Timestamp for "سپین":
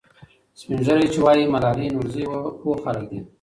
0.59-0.79